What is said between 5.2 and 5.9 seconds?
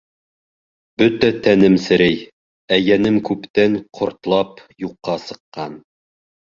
сыҡҡан.